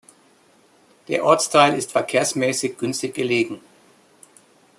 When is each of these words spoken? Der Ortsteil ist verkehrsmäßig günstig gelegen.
Der 1.09 1.23
Ortsteil 1.23 1.75
ist 1.77 1.91
verkehrsmäßig 1.91 2.75
günstig 2.75 3.13
gelegen. 3.13 3.61